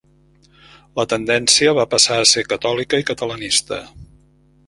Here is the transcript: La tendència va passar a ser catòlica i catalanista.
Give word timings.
La 0.99 1.05
tendència 1.11 1.75
va 1.81 1.85
passar 1.91 2.17
a 2.21 2.25
ser 2.31 2.45
catòlica 2.55 3.01
i 3.03 3.07
catalanista. 3.13 3.83